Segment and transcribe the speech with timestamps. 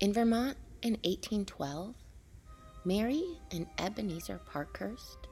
[0.00, 1.92] In Vermont in 1812,
[2.84, 5.26] Mary and Ebenezer Parkhurst,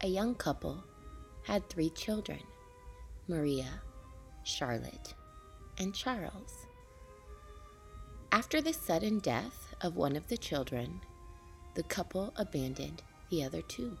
[0.00, 0.84] a young couple,
[1.42, 2.38] had three children
[3.26, 3.82] Maria,
[4.44, 5.14] Charlotte,
[5.78, 6.66] and Charles.
[8.30, 11.00] After the sudden death of one of the children,
[11.74, 13.98] the couple abandoned the other two.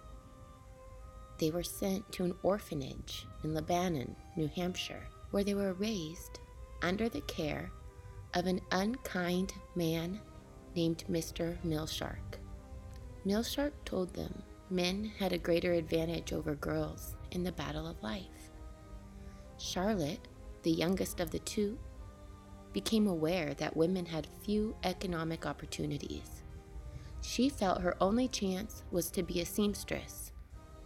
[1.38, 6.38] They were sent to an orphanage in Lebanon, New Hampshire, where they were raised
[6.80, 7.72] under the care
[8.36, 10.20] of an unkind man
[10.76, 11.56] named Mr.
[11.64, 12.36] Millshark.
[13.26, 18.50] Millshark told them men had a greater advantage over girls in the battle of life.
[19.58, 20.28] Charlotte,
[20.64, 21.78] the youngest of the two,
[22.74, 26.42] became aware that women had few economic opportunities.
[27.22, 30.30] She felt her only chance was to be a seamstress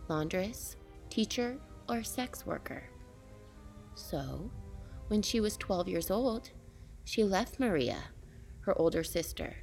[0.09, 0.77] laundress,
[1.09, 2.83] teacher, or sex worker.
[3.95, 4.51] So,
[5.09, 6.51] when she was 12 years old,
[7.11, 8.05] she left Maria,
[8.61, 9.57] her older sister,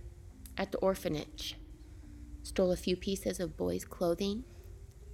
[0.57, 1.55] at the orphanage,
[2.43, 4.43] stole a few pieces of boys' clothing,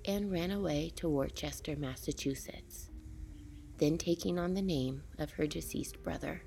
[0.06, 2.90] and ran away to Worcester, Massachusetts,
[3.78, 6.42] then taking on the name of her deceased brother,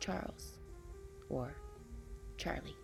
[0.00, 0.56] Charles,
[1.28, 1.54] or
[2.38, 2.74] Charley.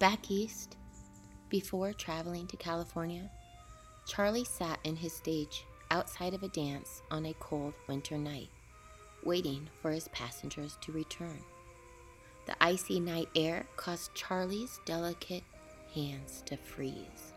[0.00, 0.76] Back east,
[1.48, 3.30] before traveling to California,
[4.08, 8.48] Charley sat in his stage outside of a dance on a cold winter night,
[9.22, 11.38] waiting for his passengers to return.
[12.46, 15.44] The icy night air caused Charley's delicate
[15.94, 17.34] hands to freeze.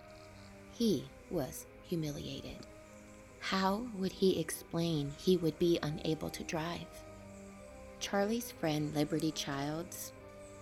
[0.71, 2.65] He was humiliated.
[3.41, 6.87] How would he explain he would be unable to drive?
[7.99, 10.13] Charley's friend Liberty Childs,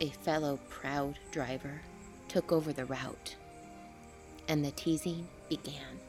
[0.01, 1.81] a fellow proud driver,
[2.27, 3.35] took over the route,
[4.47, 5.99] and the teasing began.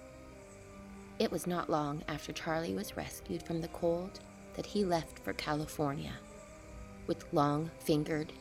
[1.19, 4.21] It was not long after Charley was rescued from the cold
[4.55, 6.13] that he left for California
[7.07, 8.33] with long fingered,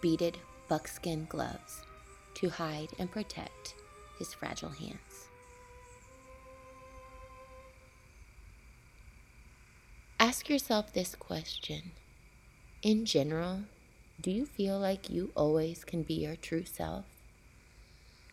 [0.00, 0.38] beaded
[0.68, 1.82] buckskin gloves
[2.34, 3.74] to hide and protect
[4.18, 5.28] his fragile hands.
[10.20, 11.92] Ask yourself this question.
[12.82, 13.60] In general,
[14.20, 17.04] do you feel like you always can be your true self?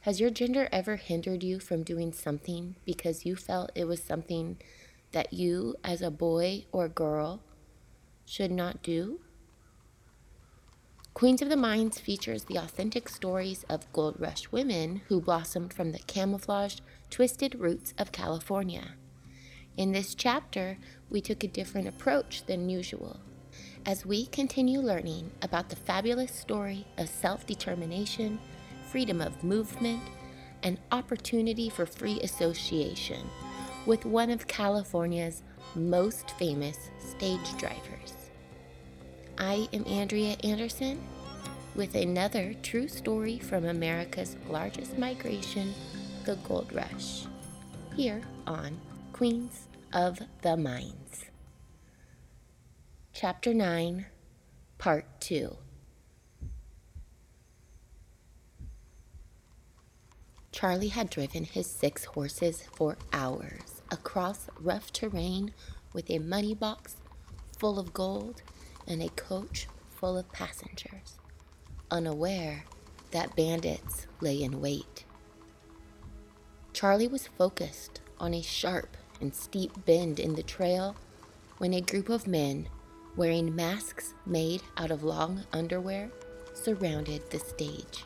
[0.04, 4.58] Has your gender ever hindered you from doing something because you felt it was something
[5.14, 7.40] that you, as a boy or girl,
[8.26, 9.22] should not do?
[11.14, 15.94] Queens of the Mines features the authentic stories of gold rush women who blossomed from
[15.94, 18.96] the camouflaged, twisted roots of California.
[19.78, 23.22] In this chapter, we took a different approach than usual
[23.86, 28.40] as we continue learning about the fabulous story of self determination,
[28.94, 30.00] freedom of movement,
[30.62, 33.28] and opportunity for free association
[33.88, 35.42] with one of California's
[35.74, 38.14] most famous stage drivers.
[39.40, 41.02] I am Andrea Anderson
[41.74, 45.74] with another true story from America's largest migration,
[46.26, 47.26] the Gold Rush,
[47.96, 48.80] here on
[49.12, 51.26] Queens of the Mines.
[53.12, 54.06] Chapter 9,
[54.78, 55.63] Part 2.
[60.64, 65.54] Charley had driven his six horses for hours across rough terrain
[65.92, 66.96] with a money box
[67.60, 68.42] full of gold
[68.88, 71.18] and a coach full of passengers,
[71.92, 72.64] unaware
[73.12, 75.04] that bandits lay in wait.
[76.72, 80.96] Charley was focused on a sharp and steep bend in the trail
[81.58, 82.70] when a group of men
[83.18, 86.10] wearing masks made out of long underwear,
[86.54, 88.06] surrounded the stage,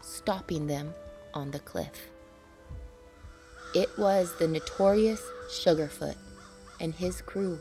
[0.00, 0.94] stopping them
[1.34, 2.10] on the cliff.
[3.74, 6.16] It was the notorious Sugarfoot
[6.80, 7.58] and his crew.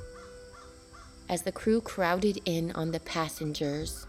[1.30, 4.07] As the crew crowded in on the passengers,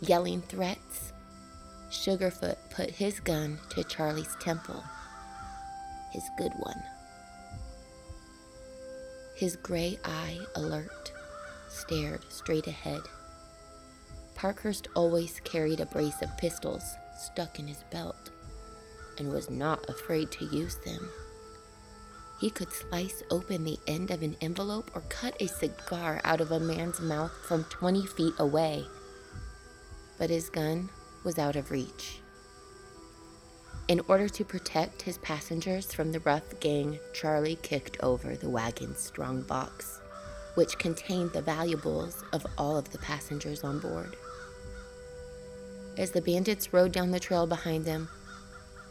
[0.00, 1.12] yelling threats,
[1.90, 4.84] Sugarfoot put his gun to Charley's temple,
[6.12, 6.80] his good one.
[9.34, 11.12] His gray eye alert
[11.68, 13.00] stared straight ahead.
[14.36, 18.30] Parkhurst always carried a brace of pistols stuck in his belt
[19.18, 21.08] and was not afraid to use them.
[22.40, 26.52] He could slice open the end of an envelope or cut a cigar out of
[26.52, 28.84] a man's mouth from 20 feet away.
[30.18, 30.88] But his gun
[31.22, 32.20] was out of reach.
[33.88, 39.00] In order to protect his passengers from the rough gang, Charley kicked over the wagon's
[39.00, 40.00] strong box
[40.54, 44.16] which contained the valuables of all of the passengers on board.
[45.96, 48.08] As the bandits rode down the trail behind them,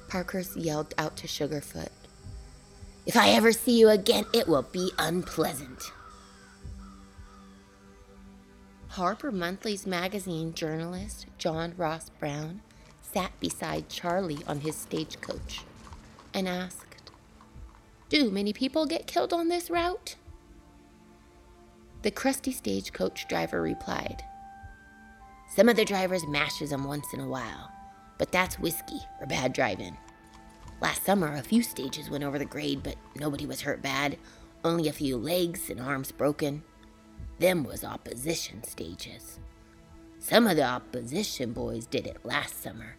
[0.09, 1.89] Parkhurst yelled out to Sugarfoot
[3.06, 5.91] If I ever see you again, it will be unpleasant.
[8.89, 12.61] Harper Monthly's magazine journalist John Ross Browne
[13.01, 15.61] sat beside Charley on his stagecoach
[16.33, 17.11] and asked,
[18.09, 20.15] Do many people get killed on this route?
[22.01, 24.23] The crusty stagecoach driver replied,
[25.56, 27.71] Some of the drivers mashes 'em once in a while,
[28.19, 29.98] but that's whiskey or bad driving.
[30.81, 34.18] Last summer, a few stages went over the grade, but nobody was hurt bad.
[34.63, 36.63] Only a few legs and arms broken.
[37.39, 39.39] Them was opposition stages.
[40.19, 42.98] Some of the opposition boys did it last summer,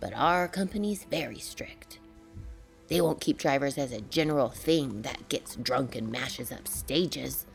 [0.00, 2.00] but our company's very strict.
[2.88, 7.46] They won't keep drivers as a general thing that gets drunk and mashes up stages.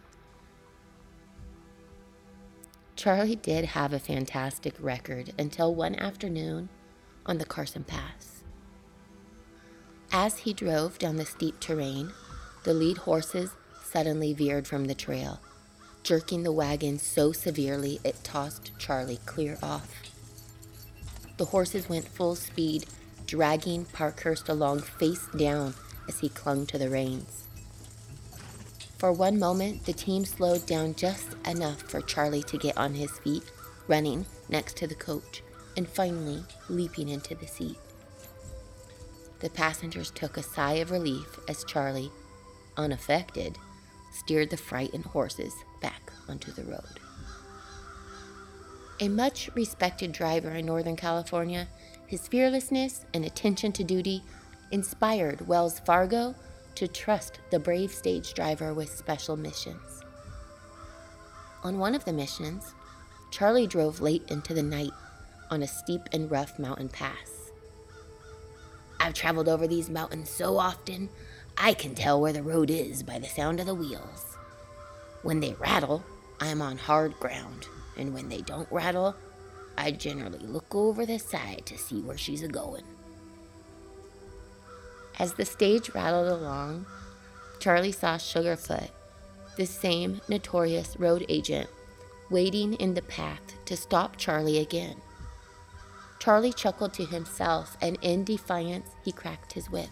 [2.96, 6.70] Charley did have a fantastic record until one afternoon
[7.26, 8.44] on the Carson Pass.
[10.12, 12.12] As he drove down the steep terrain,
[12.64, 13.52] the lead horses
[13.84, 15.40] suddenly veered from the trail,
[16.04, 20.02] jerking the wagon so severely it tossed Charley clear off.
[21.38, 22.86] The horses went full speed,
[23.26, 25.74] dragging Parkhurst along face down
[26.08, 27.48] as he clung to the reins.
[28.98, 33.18] For one moment, the team slowed down just enough for Charley to get on his
[33.20, 33.44] feet,
[33.88, 35.42] running next to the coach,
[35.78, 37.78] and finally leaping into the seat.
[39.40, 42.12] The passengers took a sigh of relief as Charley,
[42.78, 43.58] unaffected,
[44.12, 47.00] steered the frightened horses back onto the road.
[49.00, 51.68] A much respected driver in Northern California,
[52.06, 54.22] his fearlessness and attention to duty
[54.72, 56.36] inspired Wells Fargo
[56.76, 60.04] to trust the brave stage driver with special missions.
[61.64, 62.76] On one of the missions,
[63.32, 64.92] Charley drove late into the night
[65.52, 67.52] on a steep and rough mountain pass.
[69.00, 71.10] I've traveled over these mountains so often,
[71.58, 74.38] I can tell where the road is by the sound of the wheels.
[75.22, 76.04] When they rattle,
[76.40, 77.68] I'm on hard ground,
[77.98, 79.16] and when they don't rattle,
[79.78, 82.84] I generally look over the side to see where she's a going.
[85.20, 86.86] As the stage rattled along,
[87.60, 88.90] Charley saw Sugarfoot,
[89.58, 91.70] the same notorious road agent,
[92.30, 94.96] waiting in the path to stop Charley again.
[96.22, 99.90] Charley chuckled to himself, and in defiance, he cracked his whip.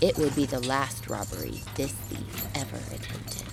[0.00, 3.44] It would be the last robbery this thief ever attempted.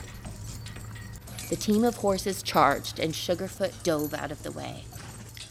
[1.49, 4.85] The team of horses charged, and Sugarfoot dove out of the way.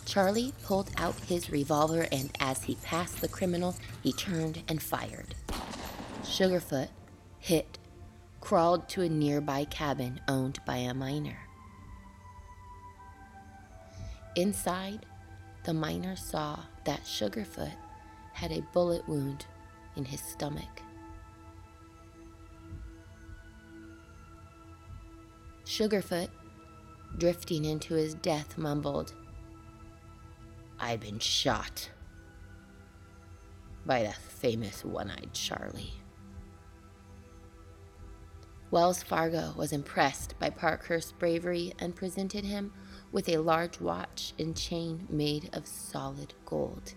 [0.06, 5.34] Charley pulled out his revolver, and as he passed the criminal, he turned and fired.
[6.22, 6.88] Sugarfoot,
[7.38, 7.76] hit,
[8.40, 11.47] crawled to a nearby cabin owned by a miner.
[14.38, 15.04] Inside,
[15.64, 17.74] the miner saw that Sugarfoot
[18.34, 19.46] had a bullet wound
[19.96, 20.80] in his stomach.
[25.64, 26.28] Sugarfoot,
[27.18, 29.12] drifting into his death, mumbled,
[30.78, 31.90] I've been shot
[33.84, 35.94] by the famous one eyed Charley.
[38.70, 42.72] Wells Fargo was impressed by Parkhurst's bravery and presented him
[43.12, 46.94] with a large watch and chain made of solid gold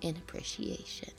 [0.00, 1.10] in appreciation.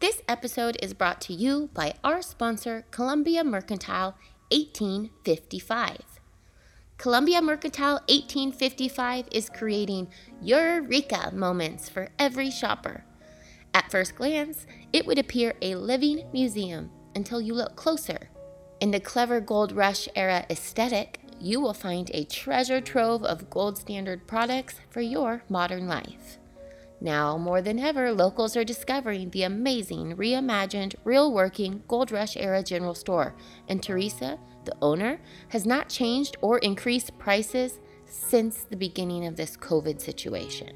[0.00, 4.16] This episode is brought to you by our sponsor, Columbia Mercantile
[4.52, 6.20] 1855.
[6.98, 10.08] Columbia Mercantile 1855 is creating
[10.40, 13.04] Eureka moments for every shopper.
[13.74, 18.30] At first glance, it would appear a living museum until you look closer.
[18.80, 23.78] In the clever gold rush era aesthetic, you will find a treasure trove of gold
[23.78, 26.38] standard products for your modern life.
[27.00, 32.62] Now, more than ever, locals are discovering the amazing, reimagined, real working Gold Rush era
[32.62, 33.34] general store,
[33.68, 39.56] and Teresa, the owner, has not changed or increased prices since the beginning of this
[39.56, 40.72] COVID situation.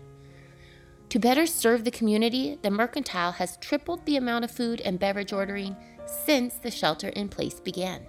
[1.13, 5.31] To better serve the community, the Mercantile has tripled the amount of food and beverage
[5.31, 5.77] ordering
[6.07, 8.07] since the shelter in place began.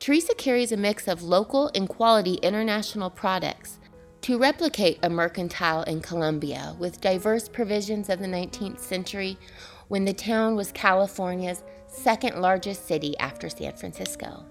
[0.00, 3.78] Teresa carries a mix of local and quality international products
[4.22, 9.38] to replicate a mercantile in Columbia with diverse provisions of the 19th century
[9.86, 14.44] when the town was California's second largest city after San Francisco.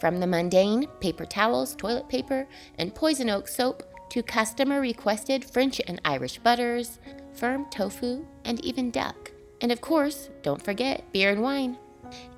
[0.00, 3.82] From the mundane paper towels, toilet paper, and poison oak soap
[4.12, 6.98] to customer requested French and Irish butters,
[7.32, 9.32] firm tofu, and even duck.
[9.62, 11.78] And of course, don't forget beer and wine.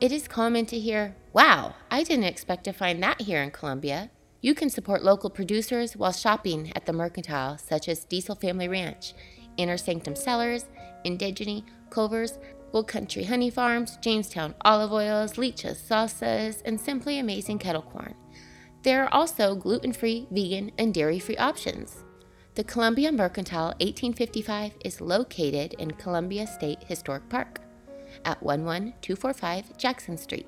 [0.00, 4.12] It is common to hear, wow, I didn't expect to find that here in Columbia.
[4.40, 9.12] You can support local producers while shopping at the Mercantile, such as Diesel Family Ranch,
[9.56, 10.66] Inner Sanctum Cellars,
[11.04, 12.38] Indigeny, Culver's,
[12.72, 18.14] Old Country Honey Farms, Jamestown Olive Oils, Leeches Salsas, and Simply Amazing Kettle Corn.
[18.84, 22.04] There are also gluten free, vegan, and dairy free options.
[22.54, 27.62] The Columbia Mercantile 1855 is located in Columbia State Historic Park
[28.26, 30.46] at 11245 Jackson Street,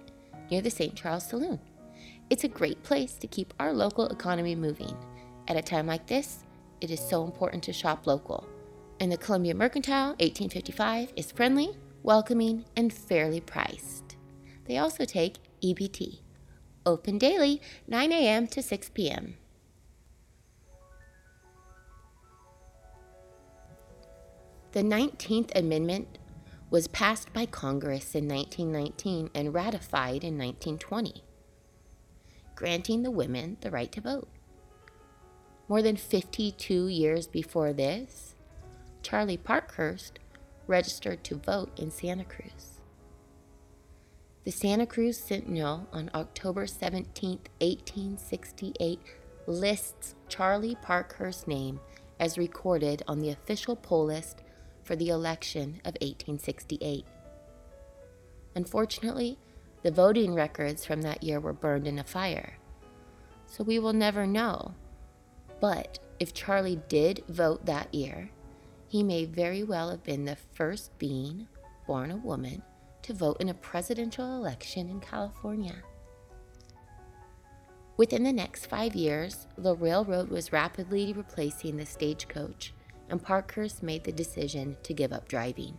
[0.50, 0.94] near the St.
[0.94, 1.58] Charles Saloon.
[2.28, 4.94] It's a great place to keep our local economy moving.
[5.48, 6.44] At a time like this,
[6.82, 8.46] it is so important to shop local.
[9.00, 11.70] And the Columbia Mercantile 1855 is friendly,
[12.02, 14.18] welcoming, and fairly priced.
[14.66, 16.20] They also take EBT.
[16.86, 18.46] Open daily, 9 a.m.
[18.46, 19.34] to 6 p.m.
[24.70, 26.18] The 19th Amendment
[26.70, 31.24] was passed by Congress in 1919 and ratified in 1920,
[32.54, 34.28] granting the women the right to vote.
[35.66, 38.36] More than 52 years before this,
[39.02, 40.20] Charley Parkhurst
[40.68, 42.75] registered to vote in Santa Cruz.
[44.46, 49.00] The Santa Cruz Sentinel on October 17, 1868,
[49.48, 51.80] lists Charley Parkhurst's name
[52.20, 54.44] as recorded on the official poll list
[54.84, 57.04] for the election of 1868.
[58.54, 59.36] Unfortunately,
[59.82, 62.56] the voting records from that year were burned in a fire,
[63.48, 64.76] so we will never know.
[65.60, 68.30] But if Charley did vote that year,
[68.86, 71.48] he may very well have been the first being,
[71.88, 72.62] born a woman,
[73.06, 75.76] to vote in a presidential election in California.
[77.96, 82.74] Within the next five years, the railroad was rapidly replacing the stagecoach,
[83.08, 85.78] and Parkhurst made the decision to give up driving.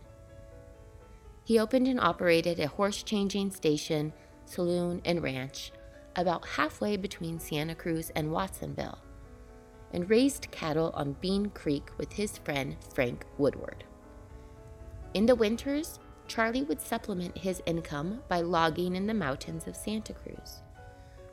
[1.44, 4.14] He opened and operated a horse changing station,
[4.46, 5.70] saloon, and ranch
[6.16, 8.98] about halfway between Santa Cruz and Watsonville
[9.92, 13.84] and raised cattle on Bean Creek with his friend Frank Woodward.
[15.14, 20.12] In the winters, Charley would supplement his income by logging in the mountains of Santa
[20.12, 20.62] Cruz,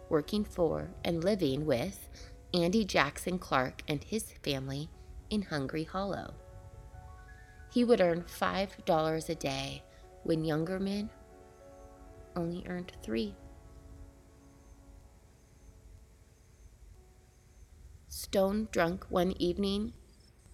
[0.10, 2.10] working for and living with
[2.54, 4.90] Andy Jackson Clark and his family
[5.30, 6.34] in Hungry Hollow.
[7.72, 9.84] He would earn $5 a day
[10.24, 11.10] when younger men
[12.36, 13.36] only earned 3.
[18.08, 19.92] Stone drunk one evening,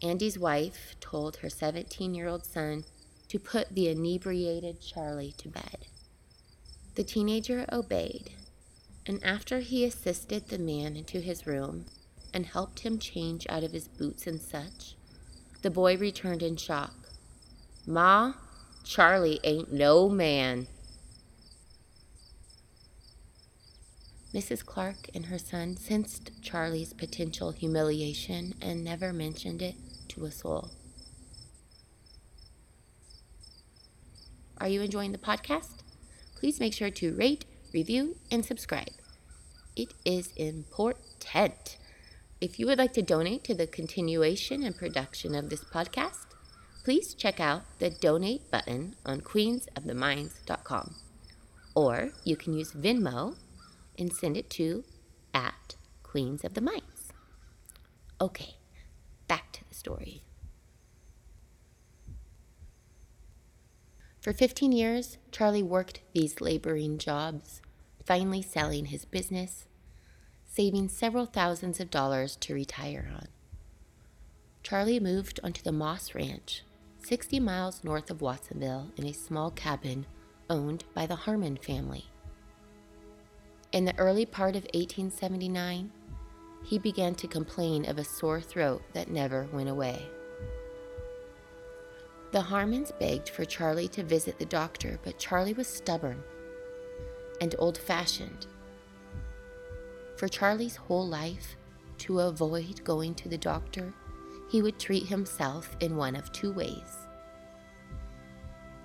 [0.02, 2.86] Andy's wife told her 17 year old son
[3.32, 5.88] to put the inebriated Charley to bed.
[6.96, 8.32] The teenager obeyed,
[9.06, 11.86] and after he assisted the man into his room
[12.34, 14.98] and helped him change out of his boots and such,
[15.62, 16.94] the boy returned in shock.
[17.88, 18.34] Ma,
[18.84, 20.68] Charley ain't no man.
[24.34, 24.66] Mrs.
[24.66, 29.76] Clark and her son sensed Charley's potential humiliation and never mentioned it
[30.10, 30.72] to a soul.
[34.62, 35.82] Are you enjoying the podcast?
[36.36, 38.94] Please make sure to rate, review, and subscribe.
[39.76, 41.78] It is important.
[42.40, 46.28] If you would like to donate to the continuation and production of this podcast,
[46.84, 50.96] please check out the donate button on queensofthemines.com.
[51.74, 53.38] Or you can use Venmo
[53.98, 54.84] and send it to
[55.34, 57.12] at Queens of the Mines.
[58.20, 58.58] Okay,
[59.28, 60.24] back to the story.
[64.22, 67.60] For 15 years, Charley worked these laboring jobs,
[68.06, 69.66] finally selling his business,
[70.46, 73.30] saving several thousands of dollars to retire on.
[74.62, 76.62] Charley moved onto the Moss Ranch,
[77.04, 80.06] 60 miles north of Watsonville, in a small cabin
[80.52, 82.06] owned by the Harmon family.
[83.72, 85.92] In the early part of 1879,
[86.64, 90.06] he began to complain of a sore throat that never went away.
[92.32, 96.24] The Harmons begged for Charley to visit the doctor, but Charley was stubborn
[97.42, 98.48] and old fashioned.
[100.16, 101.58] For Charley's whole life,
[102.00, 103.94] to avoid going to the doctor,
[104.50, 107.08] he would treat himself in one of two ways.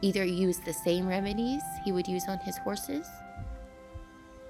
[0.03, 3.07] Either use the same remedies he would use on his horses,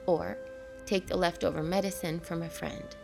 [0.06, 0.38] or
[0.86, 2.96] take the leftover medicine from a friend.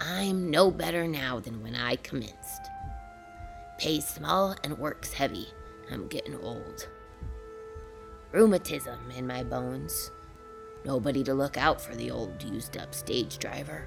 [0.00, 2.68] I'm no better now than when I commenced.
[3.78, 5.48] Pays small and works heavy.
[5.90, 6.88] I'm getting old.
[8.32, 10.10] Rheumatism in my bones.
[10.84, 13.86] Nobody to look out for the old used up stage driver.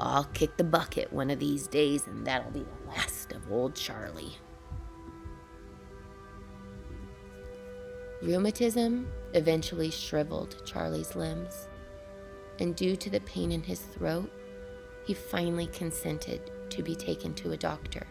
[0.00, 3.74] I'll kick the bucket one of these days, and that'll be the last of old
[3.74, 4.36] Charley.
[8.22, 11.68] Rheumatism eventually shriveled Charley's limbs.
[12.60, 14.30] and due to the pain in his throat,
[15.04, 18.06] he finally consented to be taken to a doctor,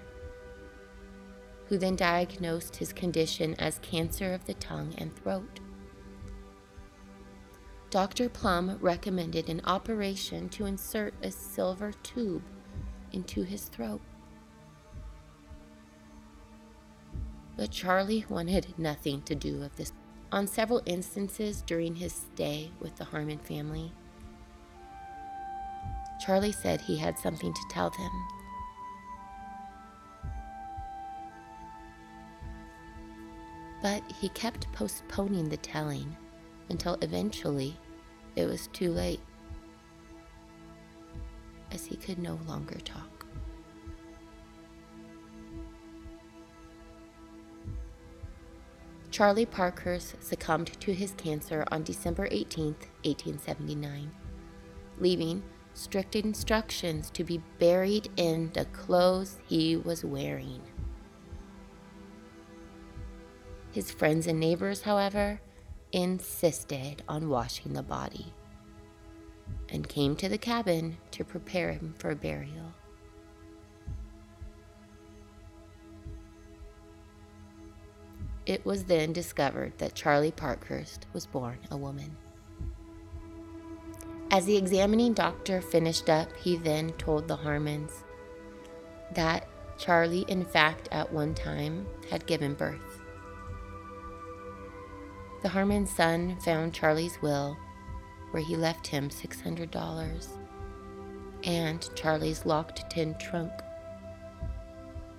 [1.65, 5.59] who then diagnosed his condition as cancer of the tongue and throat.
[7.89, 8.27] Dr.
[8.27, 12.43] Plum recommended an operation to insert a silver tube
[13.13, 14.01] into his throat.
[17.55, 19.93] But Charley wanted nothing to do with this.
[20.31, 23.93] On several instances during his stay with the Harmon family,
[26.19, 28.27] Charley said he had something to tell them.
[33.81, 36.15] But he kept postponing the telling
[36.69, 37.77] until eventually
[38.35, 39.19] it was too late,
[41.71, 43.25] as he could no longer talk.
[49.11, 52.65] Charley Parkhurst succumbed to his cancer on December 18,
[53.03, 54.11] 1879,
[54.99, 55.41] leaving
[55.73, 60.61] strict instructions to be buried in the clothes he was wearing.
[63.77, 65.39] His friends and neighbors, however,
[65.91, 68.33] insisted on washing the body
[69.69, 72.73] and came to the cabin to prepare him for burial.
[78.47, 82.17] It was then discovered that Charley Parkhurst was born a woman.
[84.31, 87.91] As the examining doctor finished up, he then told the Harmons
[89.13, 92.86] that Charley, in fact, at one time had given birth.
[95.41, 97.57] The Harmon's son found Charley's will,
[98.31, 100.27] where he left him $600,
[101.43, 103.51] and Charley's locked tin trunk,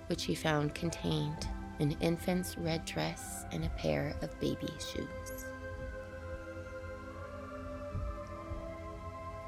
[0.07, 1.47] which he found contained
[1.79, 5.45] an infant's red dress, and a pair of baby shoes.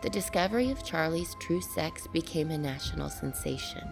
[0.02, 3.88] The discovery of Charley's true sex became a national sensation.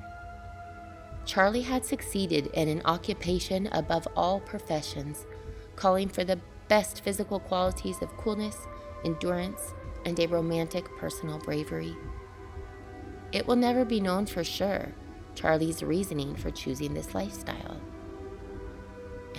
[1.25, 5.27] Charley had succeeded in an occupation above all professions,
[5.75, 6.39] calling for the
[6.69, 8.67] best physical qualities of coolness,
[9.03, 9.73] endurance,
[10.05, 11.95] and a romantic personal bravery.
[13.31, 14.93] It will never be known for sure
[15.35, 17.81] Charley's reasoning for choosing this lifestyle.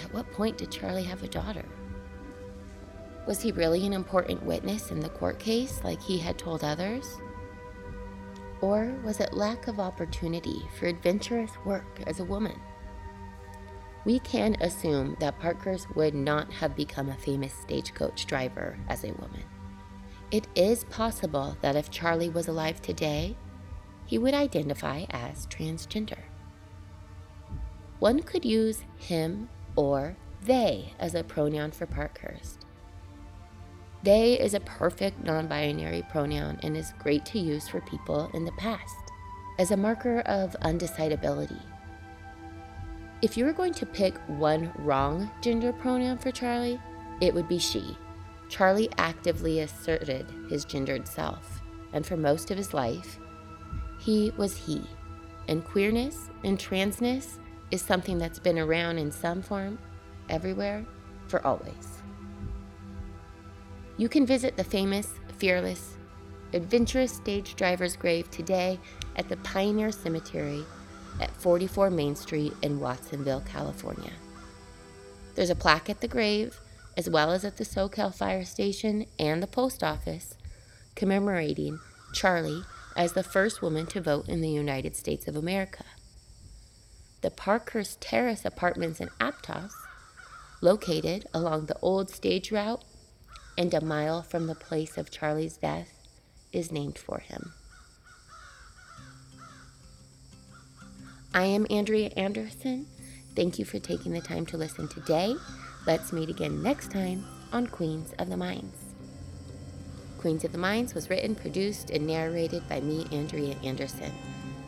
[0.03, 1.64] At what point did Charley have a daughter?
[3.27, 7.19] Was he really an important witness in the court case like he had told others?
[8.61, 12.61] Or was it lack of opportunity for adventurous work as a woman?
[14.11, 19.12] We can assume that Parkhurst would not have become a famous stagecoach driver as a
[19.12, 19.44] woman.
[20.33, 23.37] It is possible that if Charley was alive today,
[24.07, 26.18] he would identify as transgender.
[28.01, 32.66] One could use him or they as a pronoun for Parkhurst.
[34.03, 38.44] They is a perfect non binary pronoun and is great to use for people in
[38.44, 39.12] the past
[39.61, 41.69] as a marker of undecidability.
[43.22, 46.80] If you were going to pick one wrong gender pronoun for Charley,
[47.20, 47.98] it would be she.
[48.48, 51.61] Charley actively asserted his gendered self,
[51.92, 53.18] and for most of his life,
[53.98, 54.83] he was he.
[55.48, 57.38] And queerness and transness
[57.70, 59.78] is something that's been around in some form,
[60.30, 60.87] everywhere,
[61.28, 62.02] for always.
[63.98, 65.98] You can visit the famous, fearless,
[66.54, 68.80] adventurous stage driver's grave today
[69.16, 70.64] at the Pioneer Cemetery
[71.20, 74.12] at 44 Main Street in Watsonville, California.
[75.35, 76.59] There's a plaque at the grave,
[76.96, 80.37] as well as at the Soquel Fire Station and the post office,
[80.96, 81.78] commemorating
[82.12, 82.62] Charley
[82.96, 85.85] as the first woman to vote in the United States of America
[87.20, 89.72] the Parkhurst Terrace apartments in Aptos,
[90.62, 92.83] located along the old stage route
[93.59, 95.98] and a mile from the place of Charley's death,
[96.52, 97.52] is named for him.
[101.33, 102.88] I am Andrea Anderson.
[103.37, 105.37] Thank you for taking the time to listen today.
[105.87, 108.97] Let's meet again next time on Queens of the Mines.
[110.19, 114.11] Queens of the Mines was written, produced, and narrated by me, Andrea Anderson.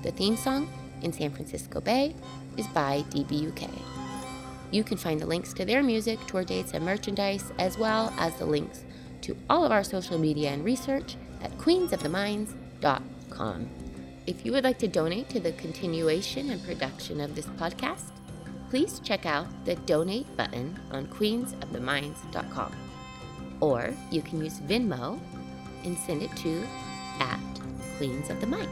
[0.05, 0.73] The theme song
[1.03, 2.15] in San Francisco Bay
[2.57, 3.69] is by DBUK.
[4.71, 8.37] You can find the links to their music, tour dates, and merchandise, as well as
[8.37, 8.85] the links
[9.23, 13.82] to all of our social media and research at queensofthemines.com.
[14.25, 18.13] If you would like to donate to the continuation and production of this podcast,
[18.71, 22.73] please check out the donate button on queensofthemines.com.
[23.61, 25.19] Or you can use Venmo
[25.85, 26.65] and send it to
[27.19, 27.41] at
[27.97, 28.69] Queens of the Mines.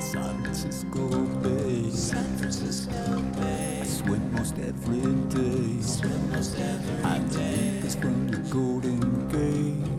[0.00, 1.90] San Francisco Bay.
[1.90, 3.80] San Francisco Bay.
[3.82, 5.82] I swim most every day.
[5.82, 7.04] Swim most every day.
[7.04, 9.97] I take us from the Golden Gate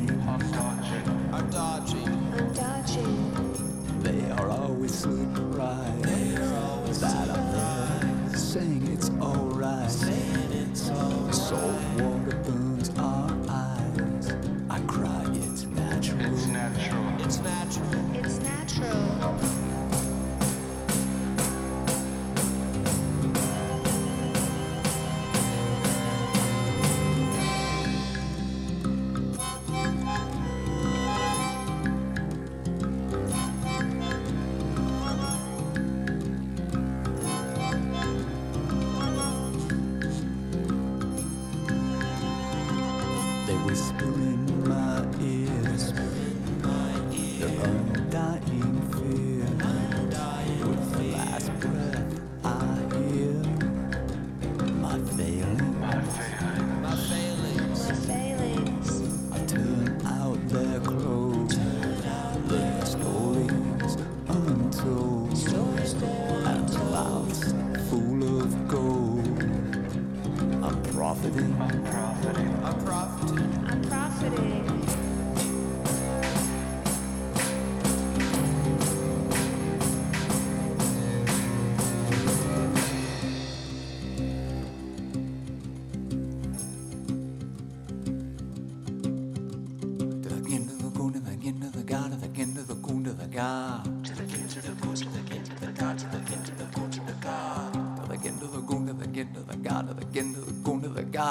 [0.00, 0.20] dodging.
[1.32, 2.08] I'm dodging.
[2.34, 4.02] I'm dodging.
[4.02, 6.04] They are always surprised.
[6.04, 8.04] They are always that surprised.
[8.04, 8.38] I'm there.
[8.38, 9.90] Saying it's alright.
[9.90, 11.34] Saying it's alright.
[11.34, 11.56] So
[11.98, 12.13] warm.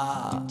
[0.04, 0.44] 啊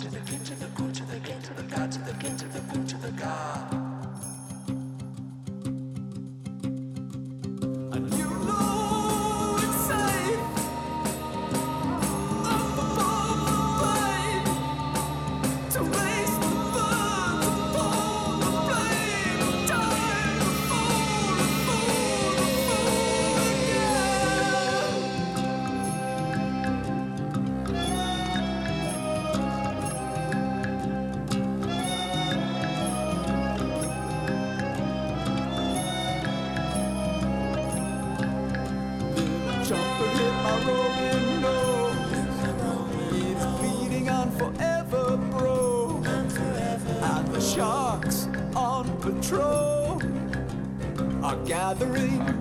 [51.45, 52.33] gathering, a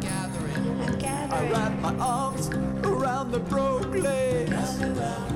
[0.00, 1.32] gathering, a gathering.
[1.32, 2.48] I wrap my arms
[2.84, 4.52] around the Brooklyn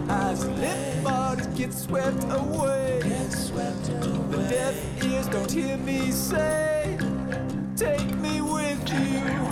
[0.09, 3.01] as limp bodies get swept away.
[3.03, 4.29] Get swept away.
[4.31, 6.99] The deaf ears don't hear me say,
[7.77, 9.48] Take me with you.